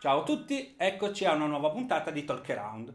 [0.00, 2.94] Ciao a tutti, eccoci a una nuova puntata di Talk Around.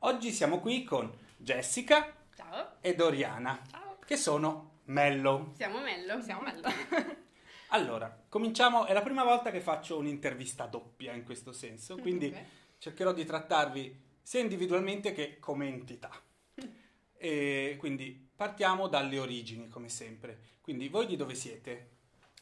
[0.00, 2.76] Oggi siamo qui con Jessica Ciao.
[2.82, 3.98] e Doriana, Ciao.
[4.04, 5.52] che sono Mello.
[5.56, 6.20] Siamo Mello.
[6.20, 6.68] Siamo Mello.
[7.74, 12.42] Allora, cominciamo, è la prima volta che faccio un'intervista doppia in questo senso, quindi Ok.
[12.76, 16.10] cercherò di trattarvi sia individualmente che come entità.
[17.22, 20.56] E quindi partiamo dalle origini, come sempre.
[20.60, 21.90] Quindi voi di dove siete?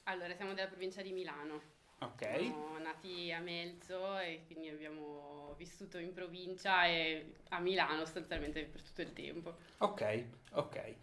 [0.04, 1.60] Allora, siamo della provincia di Milano.
[2.02, 2.38] Ok.
[2.38, 8.80] Siamo nati a Melzo e quindi abbiamo vissuto in provincia e a Milano sostanzialmente per
[8.82, 9.56] tutto il tempo.
[9.78, 10.94] Ok, ok.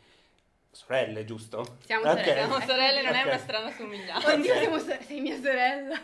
[0.72, 1.78] Sorelle, giusto?
[1.86, 2.18] Siamo Ok.
[2.20, 2.34] sorelle.
[2.34, 3.26] Siamo sorelle, non è Ok.
[3.28, 4.34] una strana somiglianza.
[4.34, 5.96] Oddio, siamo so- sei mia sorella.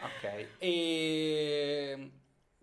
[0.00, 0.46] Ok.
[0.58, 2.10] E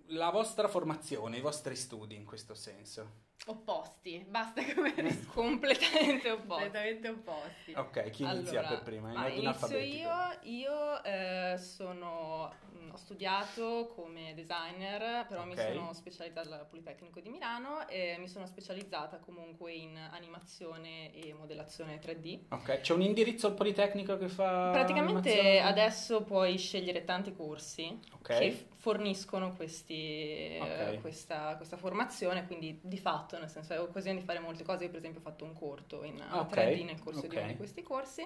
[0.08, 3.24] la vostra formazione, i vostri studi in questo senso?
[3.48, 5.34] Opposti, basta come risposta.
[5.34, 6.54] Completamente opposto.
[6.54, 7.74] Completamente opposti.
[7.76, 9.12] Ok, chi inizia Allora, per prima?
[9.12, 9.98] In ordine inizio alfabetico.
[9.98, 15.60] io, io eh, sono, mh, ho studiato come designer, però mi Ok.
[15.60, 22.00] sono specializzata al Politecnico di Milano e mi sono specializzata comunque in animazione e modellazione
[22.00, 22.46] 3D.
[22.50, 25.62] Ok, c'è un indirizzo al Politecnico che fa Praticamente animazione?
[25.62, 28.38] adesso puoi scegliere tanti corsi Ok.
[28.40, 30.60] che forniscono questi, eh,
[30.96, 31.02] Ok.
[31.02, 34.84] questa, questa formazione, quindi di fatto, nel senso, hai occasione di fare molte cose.
[34.86, 37.36] Io per esempio ho fatto un corto in Ah, ok, 3D nel corso di ok.
[37.36, 38.22] uno di questi corsi,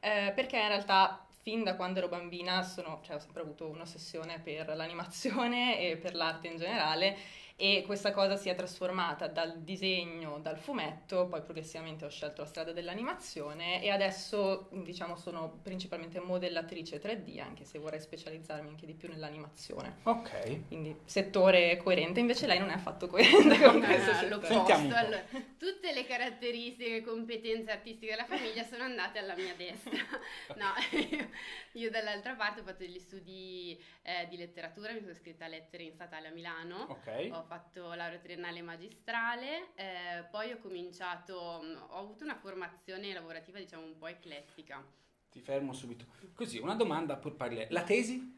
[0.00, 4.40] eh, perché in realtà fin da quando ero bambina sono, cioè, ho sempre avuto un'ossessione
[4.40, 7.16] per l'animazione e per l'arte in generale
[7.58, 12.46] e questa cosa si è trasformata dal disegno, dal fumetto, poi progressivamente ho scelto la
[12.48, 18.92] strada dell'animazione e adesso diciamo sono principalmente modellatrice 3D, anche se vorrei specializzarmi anche di
[18.92, 19.96] più nell'animazione.
[20.02, 20.66] Ok.
[20.68, 24.28] Quindi settore coerente, invece lei non è affatto coerente con No, questo no, settore.
[24.28, 24.54] l'opposto.
[24.54, 24.96] Sentiamo un po'.
[24.96, 25.22] Allora,
[25.58, 29.94] tutte le caratteristiche e competenze artistiche della famiglia sono andate alla mia destra.
[30.56, 31.28] No, io,
[31.72, 35.82] io dall'altra parte ho fatto degli studi eh, di letteratura, mi sono iscritta a lettere
[35.84, 36.86] in statale a Milano.
[36.88, 37.28] Ok.
[37.32, 43.58] Ho fatto laurea triennale magistrale, eh, poi ho cominciato, mh, ho avuto una formazione lavorativa
[43.58, 44.84] diciamo un po' eclettica.
[45.30, 46.06] Ti fermo subito.
[46.34, 47.68] Così, una domanda pur parlè.
[47.70, 48.34] La tesi?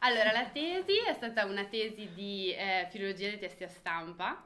[0.00, 4.42] Allora, la tesi è stata una tesi di eh, filologia dei testi a stampa.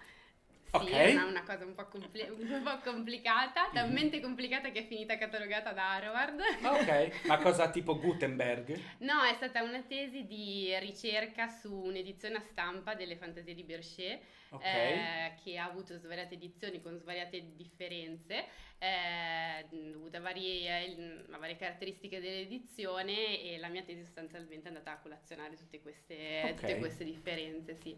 [0.74, 0.90] Sì, Ok.
[0.90, 3.74] è una, cosa un po', compli- un po' complicata, Mhm.
[3.74, 6.40] talmente complicata che è finita catalogata da Harvard.
[6.62, 7.10] Ok.
[7.28, 8.80] Ma cosa tipo Gutenberg?
[9.00, 14.18] No, è stata una tesi di ricerca su un'edizione a stampa delle fantasie di Berger,
[14.50, 14.64] Ok.
[14.64, 18.46] eh, che ha avuto svariate edizioni con svariate differenze,
[18.78, 24.92] eh, dovute a varie, a varie caratteristiche dell'edizione e la mia tesi sostanzialmente è andata
[24.92, 26.54] a collazionare tutte queste, Ok.
[26.60, 27.94] tutte queste differenze, sì.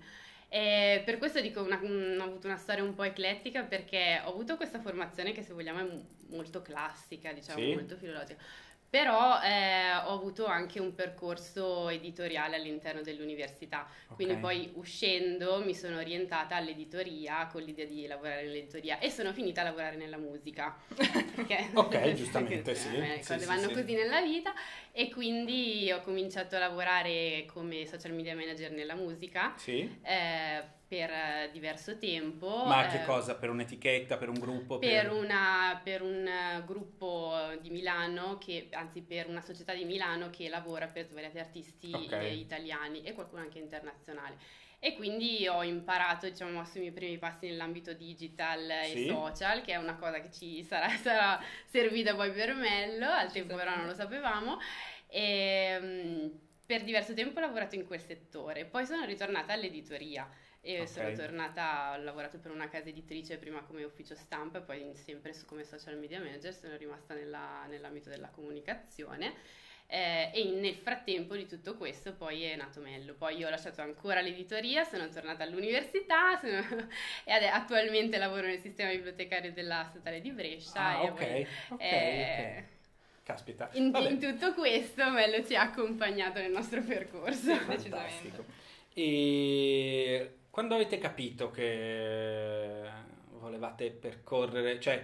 [0.56, 4.28] E per questo dico una, un- ho avuto una storia un po' eclettica perché ho
[4.30, 7.72] avuto questa formazione che se vogliamo è m- molto classica, diciamo, Sì.
[7.72, 8.40] molto filologica.
[8.94, 14.40] Però eh, ho avuto anche un percorso editoriale all'interno dell'università, quindi Ok.
[14.40, 19.64] poi uscendo mi sono orientata all'editoria con l'idea di lavorare nell'editoria e sono finita a
[19.64, 20.76] lavorare nella musica.
[21.34, 22.96] Perché Ok, giustamente, sì.
[22.96, 23.72] Le Sì, cose sì, vanno sì.
[23.72, 24.52] così nella vita
[24.92, 29.90] e quindi ho cominciato a lavorare come social media manager nella musica Sì.
[30.02, 30.62] eh,
[30.94, 32.64] per eh, diverso tempo.
[32.66, 33.34] Ma che eh, cosa?
[33.34, 34.78] Per un'etichetta, per un gruppo?
[34.78, 40.30] per, una- per un eh, gruppo di Milano, che, anzi per una società di Milano
[40.30, 42.12] che lavora per svariati artisti Ok.
[42.12, 44.36] eh, italiani e qualcuno anche internazionale.
[44.78, 49.06] E quindi ho imparato, diciamo, sui miei primi passi nell'ambito digital Sì.
[49.06, 53.32] e social, che è una cosa che ci sarà, sarà servita poi per Mello, al
[53.32, 54.58] tempo però non lo sapevamo.
[55.08, 56.28] E, mm,
[56.66, 60.28] per diverso tempo ho lavorato in quel settore, poi sono ritornata all'editoria.
[60.66, 60.88] E Ok.
[60.88, 65.34] sono tornata, ho lavorato per una casa editrice prima come ufficio stampa e poi sempre
[65.44, 69.34] come social media manager, sono rimasta nella- nell'ambito della comunicazione.
[69.86, 73.12] Eh, e nel frattempo di tutto questo poi è nato Mello.
[73.12, 76.88] Poi io ho lasciato ancora l'editoria, sono tornata all'università sono-
[77.24, 80.80] e attualmente lavoro nel sistema bibliotecario della Statale di Brescia.
[80.80, 81.14] Ah, ok.
[81.18, 82.64] poi, Ok, eh, ok.
[83.24, 83.68] Caspita.
[83.74, 87.54] In, in tutto questo Mello ci ha accompagnato nel nostro percorso.
[87.54, 88.44] Fantastico.
[88.94, 92.80] E quando avete capito che
[93.40, 95.02] volevate percorrere, cioè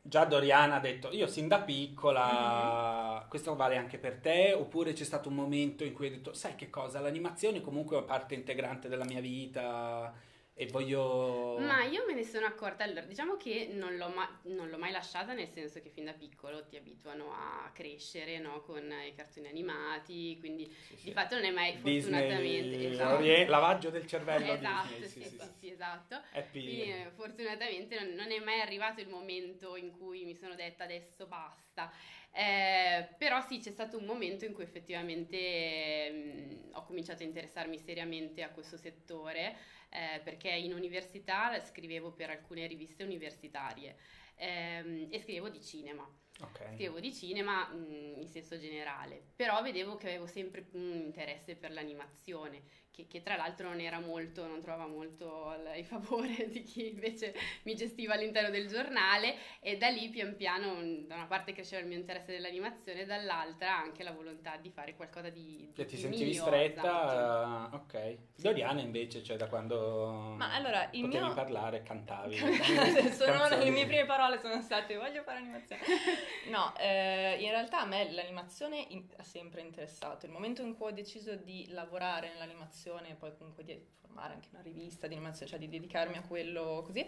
[0.00, 3.28] già Doriana ha detto io sin da piccola, Mhm.
[3.28, 6.54] questo vale anche per te, oppure c'è stato un momento in cui hai detto sai
[6.54, 10.14] che cosa, l'animazione comunque è parte integrante della mia vita
[10.60, 11.56] e voglio...
[11.60, 14.90] Ma io me ne sono accorta, allora diciamo che non l'ho, ma- non l'ho mai
[14.90, 18.60] lasciata nel senso che fin da piccolo ti abituano a crescere no?
[18.62, 21.04] con i cartoni animati, quindi Sì, sì.
[21.04, 22.88] di fatto non è mai Disney, fortunatamente...
[22.88, 23.50] esatto.
[23.50, 25.48] lavaggio del cervello Esatto, Disney, sì, sì, sì, sì.
[25.60, 26.22] sì, esatto.
[26.50, 30.82] Quindi eh, fortunatamente non, non è mai arrivato il momento in cui mi sono detta
[30.82, 31.92] adesso basta.
[32.38, 37.80] Eh, però sì, c'è stato un momento in cui effettivamente mh, ho cominciato a interessarmi
[37.80, 39.56] seriamente a questo settore
[39.90, 43.96] eh, perché in università scrivevo per alcune riviste universitarie
[44.36, 46.08] ehm, e scrivevo di cinema.
[46.40, 46.60] Ok.
[46.74, 51.72] Scrivevo di cinema mh, in senso generale, però vedevo che avevo sempre un interesse per
[51.72, 56.88] l'animazione, che, che tra l'altro non era molto, non trovava molto il favore di chi
[56.88, 61.52] invece mi gestiva all'interno del giornale e da lì pian piano mh, da una parte
[61.52, 65.94] cresceva il mio interesse dell'animazione, dall'altra anche la volontà di fare qualcosa di, Cioè, ti
[65.96, 66.48] di sentivi mio, esatto.
[66.50, 68.16] stretta, ok.
[68.36, 72.36] Doriana invece, cioè da quando Ma allora, il potevi mio- parlare, cantavi.
[73.12, 75.82] sono, le mie prime parole sono state voglio fare animazione.
[76.48, 80.24] No, eh, in realtà a me l'animazione in- ha sempre interessato.
[80.24, 84.48] Il momento in cui ho deciso di lavorare nell'animazione e poi comunque di formare anche
[84.52, 87.04] una rivista di animazione, cioè di dedicarmi a quello così,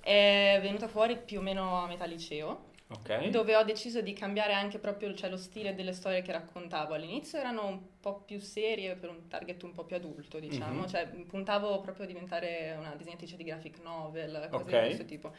[0.00, 2.72] è venuta fuori più o meno a metà liceo.
[2.86, 3.28] Ok.
[3.28, 6.92] dove ho deciso di cambiare anche proprio cioè, lo stile delle storie che raccontavo.
[6.94, 10.88] All'inizio erano un po' più serie per un target un po' più adulto, diciamo, Mhm.
[10.88, 14.70] cioè puntavo proprio a diventare una disegnatrice di graphic novel, cose Ok.
[14.70, 15.34] di questo tipo.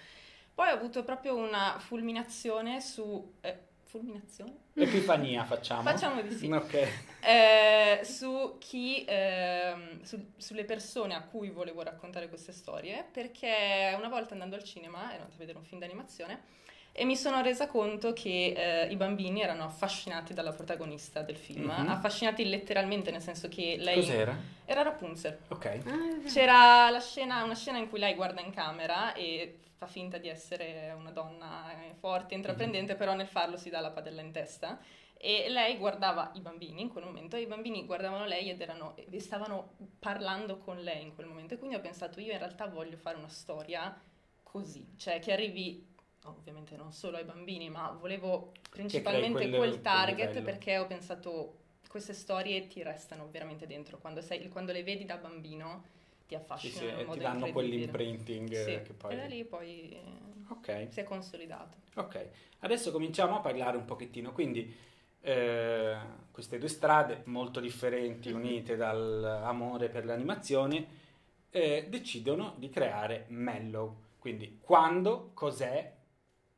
[0.56, 3.36] Poi ho avuto proprio una fulminazione su...
[3.42, 3.58] eh,
[4.00, 4.54] fulminazione?
[4.74, 5.82] Epifania facciamo.
[5.84, 6.52] Facciamo di sì.
[6.52, 6.88] Ok.
[7.22, 14.10] Eh, su chi, ehm, su- sulle persone a cui volevo raccontare queste storie, perché una
[14.10, 16.54] volta andando al cinema ero andata a vedere un film d'animazione
[16.98, 21.66] e mi sono resa conto che eh, i bambini erano affascinati dalla protagonista del film,
[21.66, 21.90] Mhm.
[21.90, 24.36] affascinati letteralmente nel senso che lei Cos'era?
[24.66, 25.38] era Rapunzel.
[25.50, 25.66] Ok.
[25.86, 30.18] Ah, C'era la scena, una scena in cui lei guarda in camera e fa finta
[30.18, 34.32] di essere una donna eh, forte, intraprendente, però nel farlo si dà la padella in
[34.32, 34.80] testa.
[35.18, 38.96] E lei guardava i bambini in quel momento e i bambini guardavano lei ed erano,
[38.96, 41.54] e stavano parlando con lei in quel momento.
[41.54, 44.00] E quindi ho pensato, io in realtà voglio fare una storia
[44.44, 45.94] così, cioè che arrivi
[46.26, 52.68] ovviamente non solo ai bambini, ma volevo principalmente quel- target perché ho pensato queste storie
[52.68, 53.98] ti restano veramente dentro.
[54.00, 55.86] Quando, sei, quando le vedi da bambino
[56.28, 59.14] ti Sì, affascinano sì, modo ti danno quell'imprinting eh, Sì, che poi...
[59.14, 60.02] E da lì poi eh,
[60.50, 60.88] Ok.
[60.92, 61.78] si è consolidato.
[61.96, 62.30] Ok,
[62.60, 64.74] adesso cominciamo a parlare un pochettino, quindi
[65.22, 65.98] eh,
[66.32, 71.04] queste due strade molto differenti unite dall'amore per l'animazione
[71.50, 75.94] eh, decidono di creare Mellow, quindi quando, cos'è,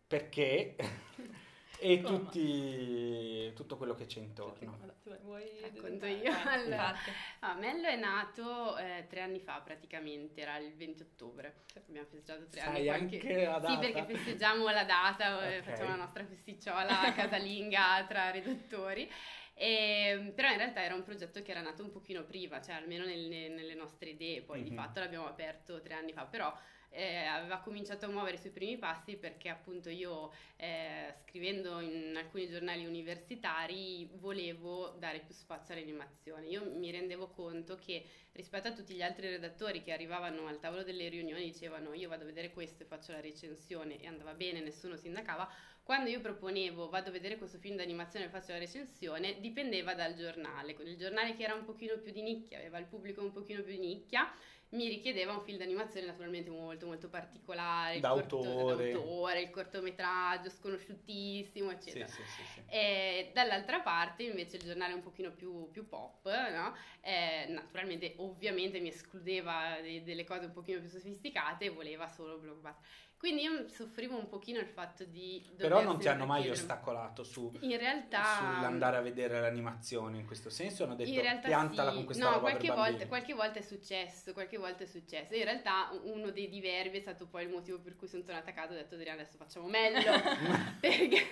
[0.08, 0.76] perché
[1.80, 4.78] e tutti, tutto quello che c'è intorno.
[5.24, 6.32] Vuoi Racconto io?
[6.46, 6.94] Allora.
[7.40, 11.54] Ah, Mello è nato eh, tre anni fa praticamente, era il 20 ottobre.
[11.88, 13.04] Abbiamo festeggiato tre Sai anni.
[13.20, 13.74] anche la data?
[13.74, 15.64] Sì, perché festeggiamo la data, eh, Ok.
[15.64, 19.10] facciamo la nostra festicciola casalinga tra redattori.
[19.54, 23.06] E, però in realtà era un progetto che era nato un pochino prima, cioè almeno
[23.06, 24.76] nelle, nelle nostre idee, poi di Mhm.
[24.76, 26.56] fatto l'abbiamo aperto tre anni fa, però
[26.90, 32.16] eh, aveva cominciato a muovere i suoi primi passi perché appunto io eh, scrivendo in
[32.16, 36.48] alcuni giornali universitari volevo dare più spazio all'animazione.
[36.48, 40.84] Io mi rendevo conto che rispetto a tutti gli altri redattori che arrivavano al tavolo
[40.84, 44.62] delle riunioni dicevano io vado a vedere questo e faccio la recensione e andava bene,
[44.62, 45.50] nessuno sindacava,
[45.88, 50.16] quando io proponevo vado a vedere questo film d'animazione e faccio la recensione, dipendeva dal
[50.16, 50.76] giornale.
[50.84, 53.72] Il giornale che era un pochino più di nicchia, aveva il pubblico un pochino più
[53.72, 54.30] di nicchia,
[54.72, 58.92] mi richiedeva un film d'animazione naturalmente molto molto particolare, il corto- D'autore.
[58.92, 62.06] d'autore, il cortometraggio sconosciutissimo, eccetera.
[62.08, 62.62] sì, sì, sì.
[62.68, 66.76] E dall'altra parte invece il giornale un pochino più, più pop, no?
[67.00, 72.38] Eh, naturalmente ovviamente mi escludeva de- delle cose un pochino più sofisticate e voleva solo
[72.38, 72.84] blockbuster.
[73.18, 75.44] Quindi io soffrivo un pochino il fatto di...
[75.58, 78.38] Però non ti hanno mai chiedere- ostacolato su, In realtà...
[78.38, 80.84] sull'andare a vedere l'animazione in questo senso?
[80.84, 81.96] Hanno detto In realtà piantala sì.
[81.96, 85.34] con questa no, roba qualche volta, qualche volta è successo, qualche volta è successo.
[85.34, 88.54] In realtà uno dei diverbi è stato poi il motivo per cui sono tornata a
[88.54, 90.12] casa e ho detto Adriana adesso facciamo meglio.
[90.80, 91.26] perché,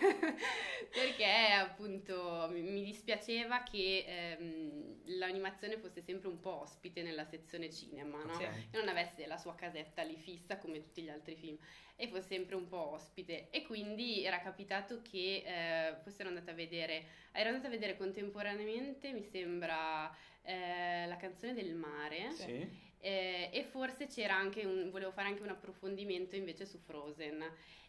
[0.92, 8.24] perché appunto mi, dispiaceva che ehm, l'animazione fosse sempre un po' ospite nella sezione cinema,
[8.24, 8.34] no?
[8.34, 8.72] Ok.
[8.72, 11.58] Che non avesse la sua casetta lì fissa come tutti gli altri film
[11.96, 13.50] e fosse sempre un po' ospite.
[13.50, 17.98] E quindi era capitato che eh, forse ero andata a vedere ero andata a vedere
[17.98, 20.14] contemporaneamente mi sembra
[20.44, 22.32] eh, la canzone del mare.
[22.32, 22.84] Sì.
[23.00, 27.44] eh, e forse c'era anche un volevo fare anche un approfondimento invece su Frozen.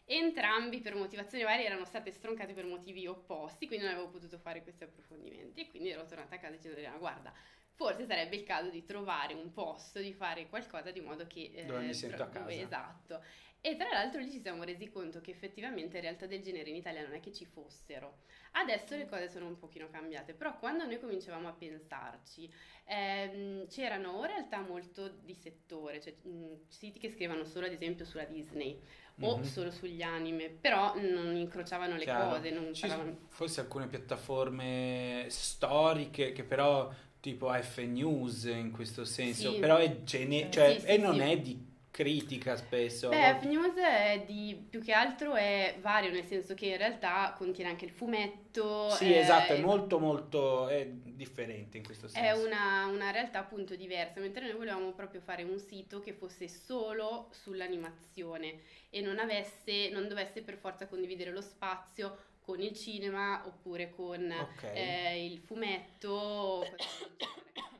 [0.09, 4.63] Entrambi per motivazioni varie erano state stroncati per motivi opposti quindi non avevo potuto fare
[4.63, 7.33] questi approfondimenti e quindi ero tornata a casa dicendo Adriana guarda
[7.77, 11.51] forse sarebbe il caso di trovare un posto, di fare qualcosa di modo che...
[11.53, 12.51] Eh, dove mi sento a casa.
[12.51, 13.23] Esatto.
[13.61, 17.03] E tra l'altro lì ci siamo resi conto che effettivamente realtà del genere in Italia
[17.03, 18.19] non è che ci fossero.
[18.53, 22.51] Adesso le cose sono un pochino cambiate, però quando noi cominciavamo a pensarci
[22.85, 28.05] ehm, c'erano o realtà molto di settore, cioè mh, siti che scrivono solo ad esempio
[28.05, 28.79] sulla Disney
[29.19, 29.45] o mm-hmm.
[29.45, 32.35] solo sugli anime, però non incrociavano le Chiaro.
[32.35, 32.51] cose.
[32.51, 33.17] Non Ci parlavano...
[33.29, 39.59] Forse alcune piattaforme storiche che però tipo F News in questo senso, sì.
[39.59, 43.09] però è gene- cioè, sì, sì, e non è di critica spesso.
[43.09, 47.71] Beh, F-News è di più che altro è vario, nel senso che in realtà contiene
[47.71, 48.91] anche il fumetto.
[48.91, 52.23] Sì, è, esatto, è molto molto è differente in questo senso.
[52.23, 56.47] È una, una, realtà appunto diversa, mentre noi volevamo proprio fare un sito che fosse
[56.47, 58.59] solo sull'animazione
[58.91, 62.15] e non avesse, non dovesse per forza condividere lo spazio
[62.47, 64.73] con il cinema oppure con okay.
[64.73, 66.63] eh, il fumetto.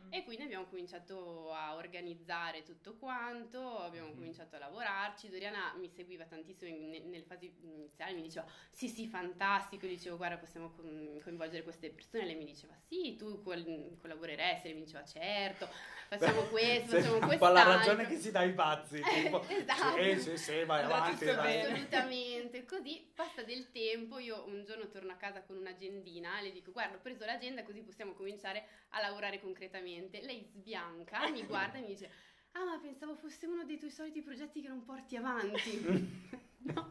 [0.10, 4.14] E quindi abbiamo cominciato a organizzare tutto quanto, abbiamo mm.
[4.14, 5.30] cominciato a lavorarci.
[5.30, 10.18] Doriana mi seguiva tantissimo in, nelle fasi iniziali, mi diceva sì sì fantastico, io dicevo
[10.18, 10.74] guarda possiamo
[11.22, 15.68] coinvolgere queste persone, lei mi diceva sì tu col- collaboreresti, lei mi diceva certo,
[16.08, 17.46] facciamo questo, facciamo questo.
[17.46, 20.02] Po' la ragione che si dà ai pazzi, tipo, esatto.
[20.02, 21.26] sì sì sì vai avanti.
[21.26, 21.62] Vai.
[21.62, 26.72] Assolutamente, così passa del tempo, io un giorno torno a casa con un'agendina, le dico
[26.72, 30.22] guarda ho preso l'agenda così possiamo cominciare a lavorare concretamente niente.
[30.22, 32.10] Lei sbianca, mi guarda e mi dice:
[32.52, 36.30] Ah, ma pensavo fosse uno dei tuoi soliti progetti che non porti avanti.
[36.60, 36.88] no,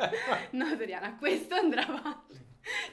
[0.50, 2.44] no, Doriana, questo andrà avanti.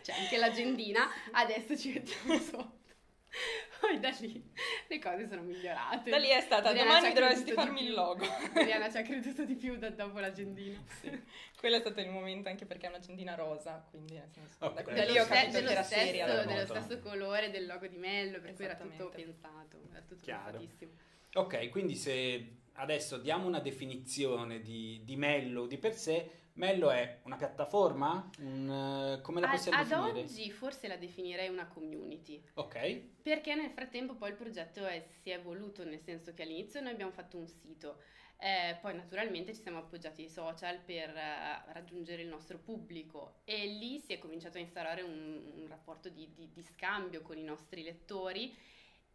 [0.01, 2.81] C'è anche l'agendina, adesso ci mettiamo sotto.
[3.83, 4.41] Poi da lì
[4.87, 6.09] le cose sono migliorate.
[6.09, 8.25] Da lì è stata, Doriana domani dovresti farmi il logo.
[8.53, 10.81] Doriana ci ha creduto di più da, dopo l'agendina.
[11.01, 11.21] Sì.
[11.57, 14.85] Quello è stato il momento anche perché è un'agendina rosa, quindi nel senso, okay.
[14.85, 16.43] da, da lì ho capito che era stesso, seria.
[16.45, 20.57] Dello stesso colore del logo di Mello, per cui era tutto pensato, era tutto Chiaro.
[20.59, 20.91] pensatissimo.
[21.33, 27.19] Ok, quindi se adesso diamo una definizione di, di Mello di per sé, Mello è
[27.23, 28.29] una piattaforma?
[28.39, 30.09] Un, come la possiamo ad, definire?
[30.09, 32.43] Ad oggi forse la definirei una community.
[32.55, 33.21] Ok.
[33.23, 36.91] Perché nel frattempo poi il progetto è, si è evoluto, nel senso che all'inizio noi
[36.91, 38.01] abbiamo fatto un sito,
[38.37, 43.65] eh, poi naturalmente ci siamo appoggiati ai social per uh, raggiungere il nostro pubblico e
[43.65, 47.43] lì si è cominciato a instaurare un, un rapporto di, di, di scambio con i
[47.43, 48.53] nostri lettori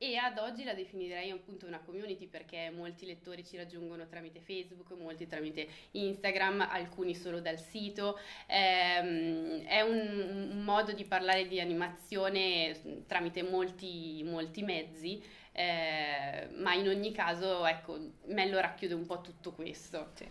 [0.01, 4.93] e ad oggi la definirei appunto una community perché molti lettori ci raggiungono tramite Facebook,
[4.93, 8.17] molti tramite Instagram, alcuni solo dal sito.
[8.47, 16.75] Ehm, è un, un, modo di parlare di animazione tramite molti, molti mezzi, eh, ma
[16.75, 20.13] in ogni caso, ecco, Mello racchiude un po' tutto questo.
[20.15, 20.29] Sì.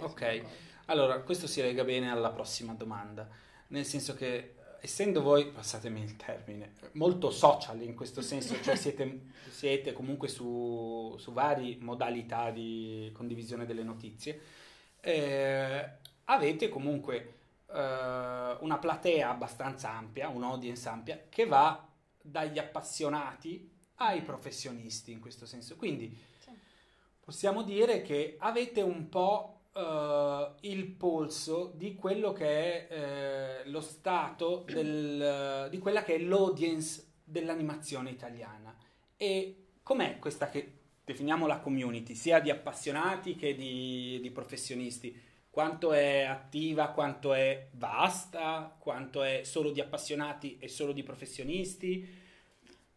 [0.00, 0.42] Ok,
[0.86, 3.28] allora questo si lega bene alla prossima domanda,
[3.68, 4.54] nel senso che
[4.84, 11.16] essendo voi, passatemi il termine, molto social in questo senso, cioè siete, siete comunque su,
[11.18, 14.38] su varie modalità di condivisione delle notizie,
[15.00, 15.90] eh,
[16.24, 17.34] avete comunque
[17.66, 21.88] eh, una platea abbastanza ampia, un'audience ampia, che va
[22.20, 25.76] dagli appassionati ai professionisti in questo senso.
[25.76, 26.14] Quindi
[27.20, 33.80] possiamo dire che avete un po' uh, il polso di quello che è uh, lo
[33.80, 38.76] stato del, uh, di quella che è l'audience dell'animazione italiana.
[39.16, 40.72] E com'è questa che
[41.04, 45.32] definiamo la community, sia di appassionati che di, di professionisti?
[45.50, 52.22] Quanto è attiva, quanto è vasta, quanto è solo di appassionati e solo di professionisti?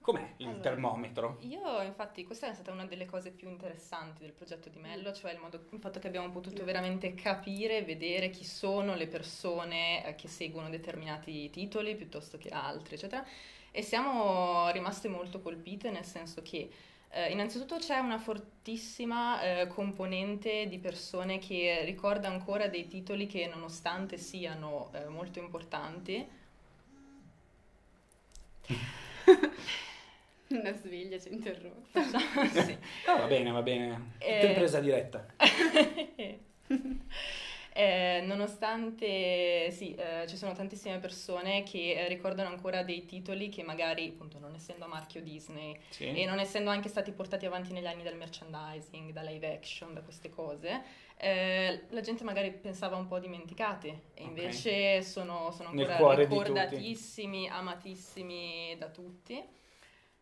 [0.07, 1.37] Com'è il allora, termometro?
[1.41, 5.33] Io infatti questa è stata una delle cose più interessanti del progetto di Mello, cioè
[5.33, 10.15] il, modo, il fatto che abbiamo potuto veramente capire, vedere chi sono le persone eh,
[10.15, 13.25] che seguono determinati titoli piuttosto che altri, eccetera.
[13.69, 16.69] E siamo rimaste molto colpite nel senso che
[17.09, 23.45] eh, innanzitutto c'è una fortissima eh, componente di persone che ricorda ancora dei titoli che
[23.45, 26.25] nonostante siano eh, molto importanti
[30.59, 32.03] Una sveglia ci interrotta.
[32.63, 32.77] sì.
[33.07, 34.13] oh, va bene, va bene.
[34.17, 35.25] Tutto in presa diretta.
[37.77, 43.61] Eh, nonostante sì, eh, ci sono tantissime persone che eh, ricordano ancora dei titoli che
[43.61, 46.05] magari, appunto, non essendo a marchio Disney sì.
[46.05, 50.01] e non essendo anche stati portati avanti negli anni dal merchandising, da live action, da
[50.01, 50.81] queste cose,
[51.17, 55.03] eh, la gente magari pensava un po' dimenticati e invece okay.
[55.03, 59.39] sono, sono ancora ricordatissimi, amatissimi da tutti.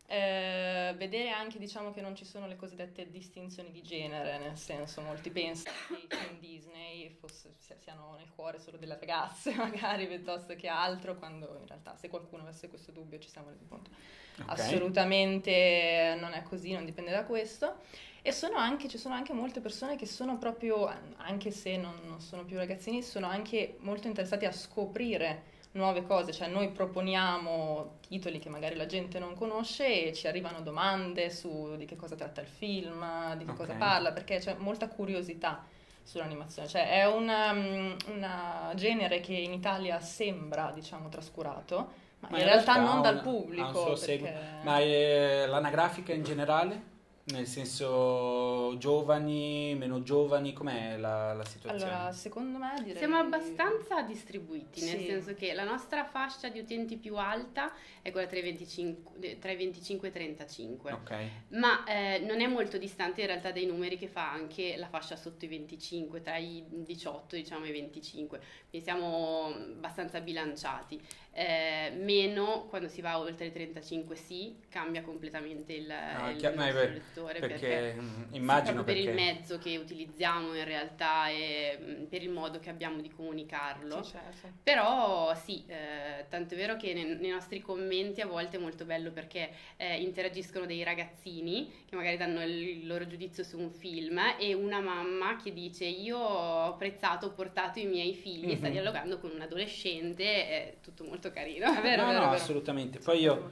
[0.08, 5.00] Eh, vedere anche diciamo che non ci sono le cosiddette distinzioni di genere, nel senso
[5.00, 10.54] molti pensano che i film Disney fosse, siano nel cuore solo delle ragazze magari piuttosto
[10.54, 13.90] che altro, quando in realtà se qualcuno avesse questo dubbio ci siamo resi conto.
[14.38, 14.46] Okay.
[14.46, 17.78] Assolutamente non è così, non dipende da questo.
[18.22, 22.20] E sono anche, ci sono anche molte persone che sono proprio, anche se non, non
[22.20, 28.38] sono più ragazzini, sono anche molto interessati a scoprire nuove cose, cioè noi proponiamo titoli
[28.38, 32.40] che magari la gente non conosce e ci arrivano domande su di che cosa tratta
[32.40, 33.66] il film, di che okay.
[33.66, 35.64] cosa parla, perché c'è molta curiosità
[36.02, 42.44] sull'animazione, cioè è un mm, genere che in Italia sembra, diciamo, trascurato, ma, ma in,
[42.44, 43.96] realtà, realtà non dal pubblico.
[43.98, 44.34] Perché...
[44.62, 46.94] Ma è l'anagrafica in generale?
[47.28, 51.92] Nel senso giovani, meno giovani, com'è la, la situazione?
[51.92, 52.96] Allora, secondo me direi...
[52.96, 54.92] Siamo abbastanza distribuiti, sì.
[54.92, 59.38] nel senso che la nostra fascia di utenti più alta è quella tra i 25,
[59.40, 61.30] tra i 25 e i 35, okay.
[61.48, 65.16] ma eh, non è molto distante in realtà dai numeri che fa anche la fascia
[65.16, 68.40] sotto i 25, tra i 18 diciamo e i 25,
[68.70, 71.02] quindi siamo abbastanza bilanciati
[71.38, 75.86] eh, meno quando si va oltre i 35 sì, cambia completamente il,
[76.18, 76.56] no, il chiaro,
[77.16, 82.04] nostro lettore perché, perché mm, immagino per il mezzo che utilizziamo in realtà e mm,
[82.04, 84.02] per il modo che abbiamo di comunicarlo.
[84.02, 84.48] Sì, certo.
[84.62, 88.84] Però sì, eh, tanto è vero che nei, nei, nostri commenti a volte è molto
[88.84, 94.20] bello perché eh, interagiscono dei ragazzini che magari danno il loro giudizio su un film
[94.38, 98.56] e una mamma che dice io ho apprezzato, ho portato i miei figli, mm-hmm.
[98.56, 101.66] sta dialogando con un adolescente, è tutto molto molto carino.
[101.66, 102.42] È vero, no, vero, no, vero.
[102.42, 102.98] assolutamente.
[102.98, 103.50] Poi io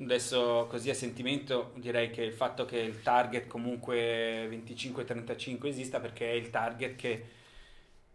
[0.00, 6.28] adesso così a sentimento direi che il fatto che il target comunque 25-35 esista perché
[6.28, 7.24] è il target che,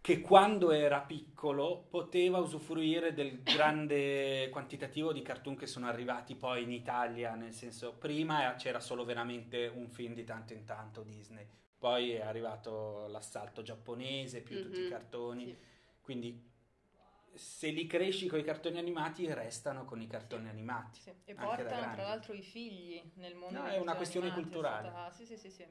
[0.02, 6.64] che quando era piccolo poteva usufruire del grande quantitativo di cartoon che sono arrivati poi
[6.64, 11.48] in Italia, nel senso prima c'era solo veramente un film di tanto in tanto Disney,
[11.78, 14.66] poi è arrivato l'assalto giapponese più mm-hmm.
[14.66, 14.90] tutti i mhm.
[14.90, 15.58] cartoni, sì.
[16.02, 16.51] quindi
[17.34, 20.50] se li cresci con i cartoni animati restano con i cartoni sì.
[20.50, 21.00] animati.
[21.02, 21.14] Sì.
[21.26, 23.60] E portano tra l'altro i figli nel mondo.
[23.60, 24.90] No, è una questione animati, culturale.
[24.90, 25.12] Stata...
[25.12, 25.66] Sì, sì, sì, sì.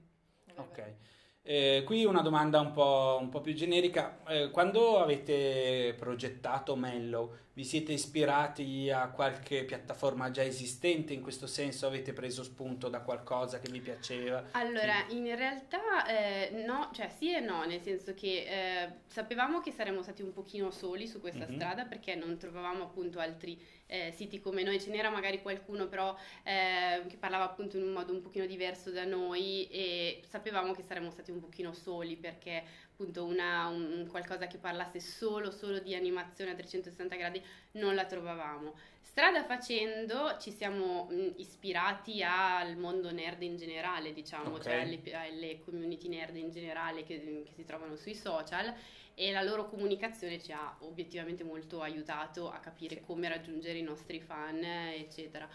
[0.57, 0.95] Ok.
[1.43, 4.19] Eh, qui una domanda un po', un po più generica.
[4.29, 11.15] Eh, quando avete progettato Mellow, vi siete ispirati a qualche piattaforma già esistente?
[11.15, 14.45] In questo senso avete preso spunto da qualcosa che vi piaceva?
[14.53, 15.17] Allora, sì.
[15.17, 20.03] in realtà eh, no, cioè sì e no, nel senso che eh, sapevamo che saremmo
[20.03, 21.55] stati un pochino soli su questa mm-hmm.
[21.55, 23.59] strada perché non trovavamo appunto altri
[23.91, 27.93] eh, siti come noi, ce n'era magari qualcuno però eh, che parlava appunto in un
[27.93, 32.63] modo un pochino diverso da noi e sapevamo che saremmo stati un pochino soli perché
[32.93, 38.05] appunto una, un, qualcosa che parlasse solo, solo di animazione a 360 gradi non la
[38.05, 38.75] trovavamo.
[39.01, 44.63] Strada facendo ci siamo mh, ispirati al mondo nerd in generale, diciamo, okay.
[44.63, 48.73] cioè alle, alle, community nerd in generale che, che si trovano sui social
[49.15, 53.03] e la loro comunicazione ci ha obiettivamente molto aiutato a capire sì.
[53.03, 55.49] come raggiungere i nostri fan, eccetera.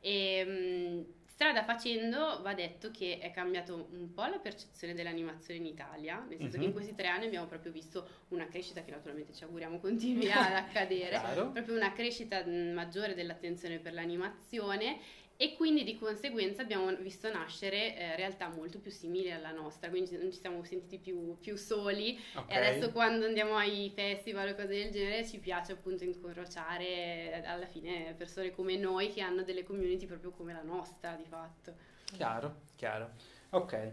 [0.00, 5.66] E, mh, strada facendo va detto che è cambiato un po' la percezione dell'animazione in
[5.66, 6.60] Italia, nel senso uh-huh.
[6.60, 6.72] che in mhm.
[6.72, 11.20] questi tre anni abbiamo proprio visto una crescita che naturalmente ci auguriamo continui ad accadere,
[11.52, 14.98] proprio una crescita maggiore dell'attenzione per l'animazione
[15.42, 20.16] e quindi di conseguenza abbiamo visto nascere eh, realtà molto più simili alla nostra, quindi
[20.16, 22.54] non ci siamo sentiti più, più soli okay.
[22.54, 27.42] e adesso quando andiamo ai festival o cose del genere ci piace appunto incrociare eh,
[27.44, 31.74] alla fine persone come noi che hanno delle community proprio come la nostra di fatto.
[32.04, 33.10] Chiaro, chiaro.
[33.50, 33.92] Ok,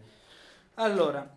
[0.75, 1.35] allora,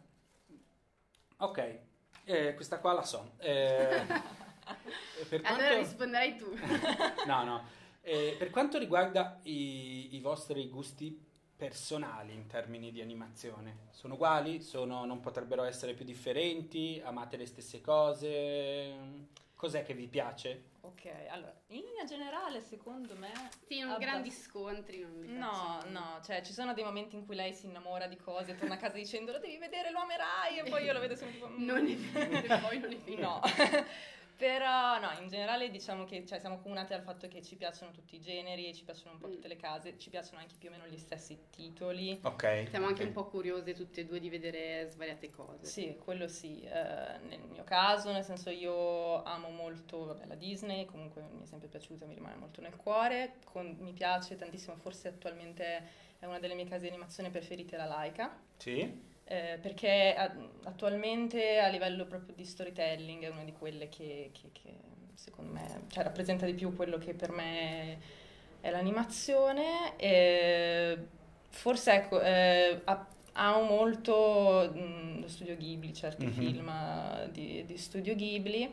[1.39, 1.79] ok,
[2.25, 3.33] eh, questa qua la so.
[3.39, 4.05] Eh,
[5.27, 5.59] per quanto...
[5.59, 6.55] Allora risponderai tu.
[7.27, 7.81] no, no.
[8.05, 11.17] Eh, per quanto riguarda i, i, vostri gusti
[11.57, 14.61] personali in termini di animazione, sono uguali?
[14.61, 17.01] Sono, non potrebbero essere più differenti?
[17.05, 19.31] Amate le stesse cose?
[19.55, 20.71] Cos'è che vi piace?
[20.81, 23.31] Ok, allora, in linea generale, secondo me...
[23.65, 27.25] Sì, non abbast- grandi scontri, non mi No, no, cioè ci sono dei momenti in
[27.25, 30.01] cui lei si innamora di cose, e torna a casa dicendo lo devi vedere, lo
[30.01, 31.49] amerai, e poi io lo vedo sempre tipo...
[31.57, 33.21] non è vero, poi non è vero.
[33.21, 33.41] No.
[34.43, 38.17] Però no, in generale diciamo che cioè, siamo comunati al fatto che ci piacciono tutti
[38.17, 39.31] i generi e ci piacciono un po' mm.
[39.31, 42.19] tutte le case, ci piacciono anche più o meno gli stessi titoli.
[42.25, 42.41] Ok.
[42.69, 42.89] Siamo okay.
[42.89, 45.65] anche un po' curiose tutte e due di vedere svariate cose.
[45.65, 46.61] Sì, quello sì.
[46.65, 51.47] Uh, nel mio caso, nel senso io amo molto vabbè, la Disney, comunque mi è
[51.47, 53.35] sempre piaciuta, mi rimane molto nel cuore.
[53.45, 57.85] Con, mi piace tantissimo, forse attualmente è una delle mie case di animazione preferite la
[57.85, 58.37] Laika.
[58.57, 60.31] Sì eh, perché a,
[60.65, 64.75] attualmente a livello proprio di storytelling è una di quelle che, che, che
[65.15, 67.99] secondo me cioè, rappresenta di più quello che per me
[68.61, 69.97] è l'animazione.
[69.97, 70.99] E
[71.49, 72.83] forse ecco, eh,
[73.33, 76.35] amo molto mh, lo studio Ghibli, certi mm-hmm.
[76.35, 78.71] film di, di studio Ghibli.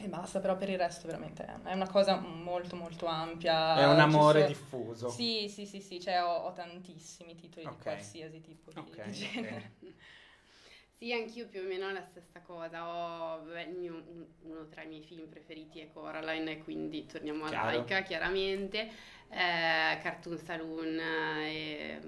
[0.00, 3.76] E basta, però per il resto veramente è una cosa molto molto ampia.
[3.76, 4.52] È un amore sono...
[4.52, 5.08] diffuso.
[5.08, 7.76] Sì, sì, sì, sì, cioè ho, ho tantissimi titoli okay.
[7.76, 9.72] di qualsiasi tipo di, okay, di genere.
[9.78, 9.94] Okay.
[10.96, 12.86] Sì, anch'io più o meno la stessa cosa.
[12.86, 14.02] Ho, beh, mio,
[14.42, 18.88] uno tra i miei film preferiti è Coraline, quindi torniamo a Laika, chiaramente.
[19.28, 22.00] Eh, Cartoon Saloon, eh,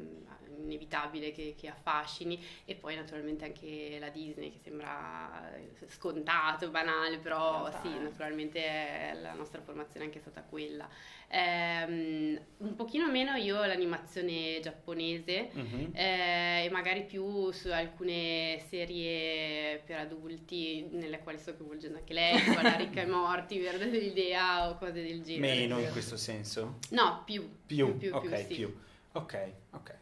[0.62, 5.52] inevitabile che, che, affascini e poi naturalmente anche la Disney che sembra
[5.88, 10.88] scontato, banale, però sì, naturalmente la nostra formazione è anche stata quella.
[11.28, 15.90] Um, un pochino meno io l'animazione giapponese uh-huh.
[15.92, 22.40] eh, e magari più su alcune serie per adulti nelle quali sto coinvolgendo anche lei,
[22.40, 25.54] tipo la Ricca e Morti, Verde dell'idea o cose del genere.
[25.54, 26.78] Meno in questo senso?
[26.90, 27.42] No, più.
[27.66, 28.36] Più, più, più ok, più.
[28.36, 28.54] Sì.
[28.54, 28.78] più.
[29.12, 29.94] Ok, ok.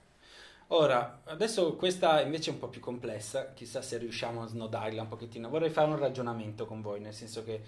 [0.68, 5.08] Ora, adesso questa invece è un po' più complessa, chissà se riusciamo a snodarla un
[5.08, 5.48] pochettino.
[5.48, 7.60] Vorrei fare un ragionamento con voi, nel senso che,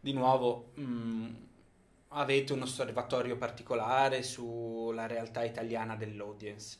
[0.00, 1.34] di nuovo, mh, mm,
[2.08, 6.78] avete un osservatorio particolare sulla realtà italiana dell'audience.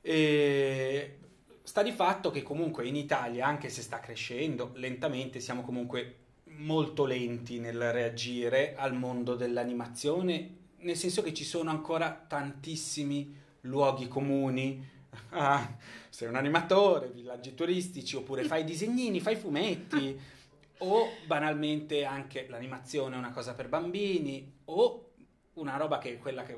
[0.00, 1.18] E
[1.62, 6.16] sta di fatto che comunque in Italia, anche se sta crescendo lentamente, siamo comunque
[6.56, 14.08] molto lenti nel reagire al mondo dell'animazione, nel senso che ci sono ancora tantissimi luoghi
[14.08, 14.98] comuni.
[15.30, 15.76] Ah,
[16.08, 20.18] sei un animatore, villaggi turistici, oppure fai disegnini, fai fumetti,
[20.78, 25.10] o banalmente anche l'animazione è una cosa per bambini, o
[25.54, 26.56] una roba che è quella che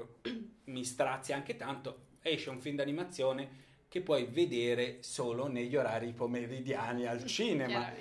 [0.65, 7.07] mi strazia anche tanto, esce un film d'animazione che puoi vedere solo negli orari pomeridiani
[7.07, 7.93] al cinema.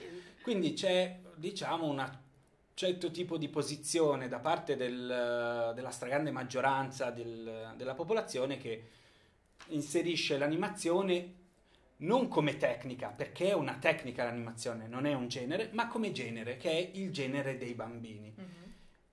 [0.42, 2.00] Quindi c'è, diciamo, un
[2.73, 8.89] certo tipo di posizione da parte del, della stragrande maggioranza del, della popolazione che
[9.67, 11.39] inserisce l'animazione
[12.01, 16.57] non come tecnica, perché è una tecnica l'animazione, non è un genere, ma come genere,
[16.57, 18.34] che è il genere dei bambini.
[18.38, 18.69] Mm-hmm.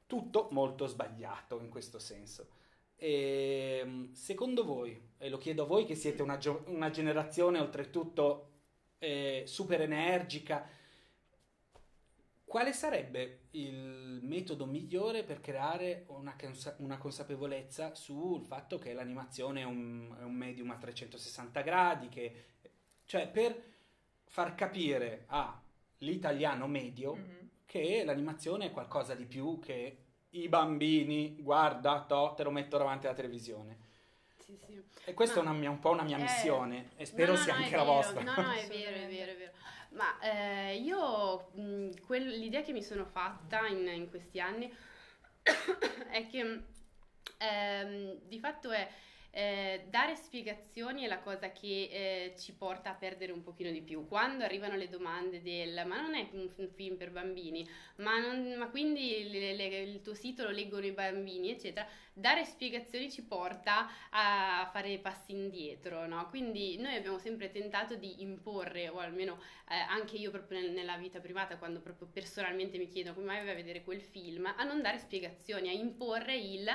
[0.06, 2.48] Tutto molto sbagliato in questo senso.
[2.96, 8.46] E, ehm, secondo voi, e lo chiedo a voi che siete una, una generazione oltretutto
[8.98, 10.66] eh, super energica,
[12.48, 19.61] quale sarebbe il metodo migliore per creare una, consa- una consapevolezza sul fatto che l'animazione
[19.61, 22.44] è un, è un, medium a 360 gradi, che,
[23.04, 23.62] cioè per
[24.24, 27.46] far capire all'italiano medio mm-hmm.
[27.66, 33.06] che l'animazione è qualcosa di più che i bambini, guarda, to, te lo metto davanti
[33.06, 33.87] alla televisione.
[34.38, 34.82] Sì, sì.
[35.04, 37.44] E questa Ma, è mia, un po' una mia eh, missione e spero no, no,
[37.44, 38.22] sia no, anche la vostra.
[38.22, 39.52] No, no, è vero, è vero, è vero.
[39.90, 44.72] Ma eh, io mh, quel, l'idea che mi sono fatta in, in questi anni
[46.11, 46.62] è che
[47.38, 48.88] ehm, di fatto è
[49.30, 53.82] eh, dare spiegazioni è la cosa che eh, ci porta a perdere un pochino di
[53.82, 54.06] più.
[54.06, 58.68] Quando arrivano le domande del ma non è un, film per bambini, ma, non, ma
[58.68, 63.88] quindi le, le, il tuo sito lo leggono i bambini, eccetera, dare spiegazioni ci porta
[64.10, 66.28] a fare passi indietro, no?
[66.28, 71.20] Quindi noi abbiamo sempre tentato di imporre, o almeno eh, anche io proprio nella vita
[71.20, 74.82] privata, quando proprio personalmente mi chiedono come mai vai a vedere quel film, a non
[74.82, 76.68] dare spiegazioni, a imporre il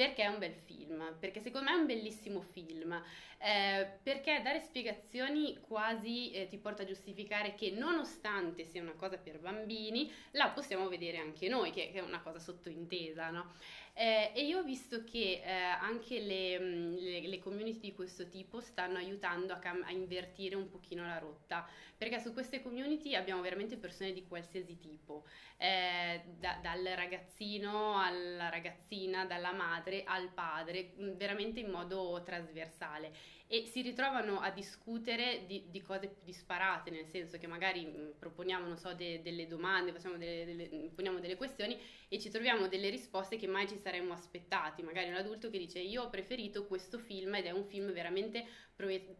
[0.00, 2.90] perché è un bel film, perché secondo me è un bellissimo film,
[3.36, 9.18] eh, perché dare spiegazioni quasi eh, ti porta a giustificare che nonostante sia una cosa
[9.18, 13.52] per bambini, la possiamo vedere anche noi, che, che è una cosa sottointesa, no?
[13.92, 18.28] Eh, e io ho visto che eh, anche le, mm, le, le, community di questo
[18.28, 23.14] tipo stanno aiutando a, cam- a, invertire un pochino la rotta, perché su queste community
[23.14, 25.24] abbiamo veramente persone di qualsiasi tipo,
[25.58, 33.12] eh, da, dal ragazzino alla ragazzina, dalla madre al padre, mm, veramente in modo trasversale
[33.52, 38.64] e si ritrovano a discutere di, di cose disparate, nel senso che magari mm, proponiamo,
[38.64, 42.90] non so, de, delle domande, delle, delle, mm, poniamo delle questioni e ci troviamo delle
[42.90, 44.84] risposte che mai ci saremmo aspettati.
[44.84, 48.46] Magari un adulto che dice io ho preferito questo film ed è un film veramente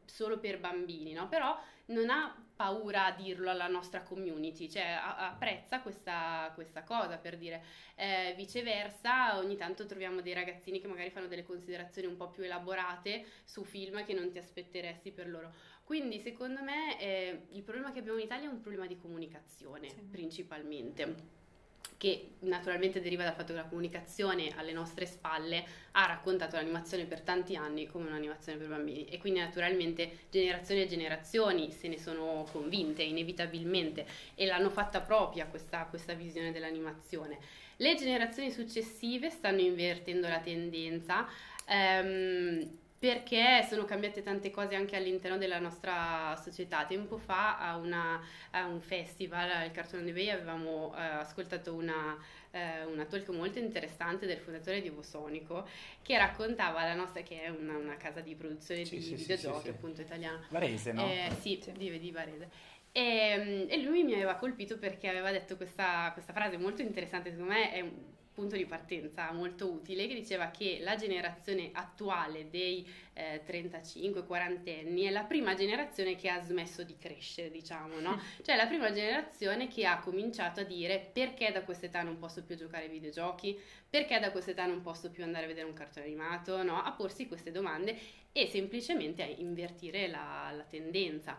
[0.04, 1.28] solo per bambini, no?
[1.28, 7.38] Però non ha paura a dirlo alla nostra community, cioè apprezza questa, questa cosa per
[7.38, 12.28] dire eh, viceversa ogni tanto troviamo dei ragazzini che magari fanno delle considerazioni un po'
[12.28, 15.54] più elaborate su film che non ti aspetteresti per loro.
[15.84, 19.88] Quindi secondo me eh, il problema che abbiamo in Italia è un problema di comunicazione
[19.88, 20.02] sì.
[20.02, 21.38] principalmente
[22.00, 25.62] che naturalmente deriva dal fatto che la comunicazione alle nostre spalle
[25.92, 30.86] ha raccontato l'animazione per tanti anni come un'animazione per bambini e quindi naturalmente generazioni e
[30.86, 37.38] generazioni se ne sono convinte inevitabilmente e l'hanno fatta propria questa, questa visione dell'animazione.
[37.76, 41.26] Le generazioni successive stanno invertendo la tendenza.
[41.66, 46.84] Ehm, perché sono cambiate tante cose anche all'interno della nostra società.
[46.84, 52.18] Tempo fa a, una, a un festival, al Cartoon Day, avevamo eh, ascoltato una,
[52.50, 55.66] eh, una, talk molto interessante del fondatore di Evosonico
[56.02, 59.62] che raccontava la nostra, che è una, una casa di produzione sì, di sì, videogiochi,
[59.62, 60.44] sì, appunto italiana.
[60.50, 61.02] Varese, no?
[61.06, 62.50] Eh, sì, di, di Varese.
[62.92, 67.50] E, e, lui mi aveva colpito perché aveva detto questa, questa frase molto interessante, secondo
[67.50, 72.86] me è un punto di partenza molto utile che diceva che la generazione attuale dei
[73.12, 78.20] eh, 35-40 anni è la prima generazione che ha smesso di crescere, diciamo, no?
[78.42, 82.56] Cioè la prima generazione che ha cominciato a dire perché da quest'età non posso più
[82.56, 86.62] giocare ai videogiochi, perché da quest'età non posso più andare a vedere un cartone animato,
[86.62, 86.82] no?
[86.82, 87.98] A porsi queste domande
[88.32, 91.38] e semplicemente a invertire la, la tendenza.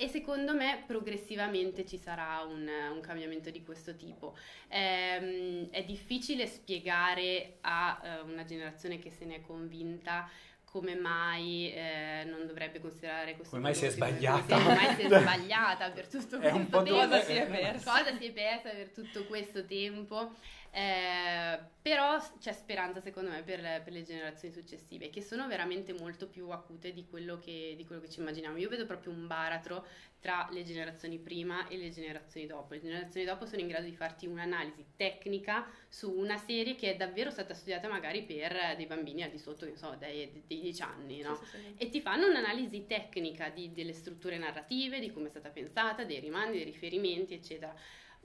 [0.00, 4.34] E secondo me progressivamente ci sarà un, un cambiamento di questo tipo.
[4.68, 10.26] Ehm, è difficile spiegare a uh, una generazione che se ne è convinta
[10.64, 14.56] come mai eh, non dovrebbe considerare questo come mai si è sbagliata?
[14.56, 16.82] Come mai si è sbagliata per tutto questo tempo?
[16.82, 20.32] cosa si è persa per tutto questo tempo
[20.72, 26.28] eh, però c'è speranza secondo me per, per, le generazioni successive che sono veramente molto
[26.28, 28.56] più acute di quello, che, di quello che ci immaginiamo.
[28.56, 29.84] Io vedo proprio un baratro
[30.20, 32.74] tra le generazioni prima e le generazioni dopo.
[32.74, 36.96] Le generazioni dopo sono in grado di farti un'analisi tecnica su una serie che è
[36.96, 41.20] davvero stata studiata magari per dei bambini al di sotto so, dei, dei 10 anni,
[41.20, 41.34] no?
[41.36, 41.74] sì, sì, sì.
[41.78, 46.20] E ti fanno un'analisi tecnica di, delle strutture narrative, di come è stata pensata, dei
[46.20, 47.74] rimandi, dei riferimenti, eccetera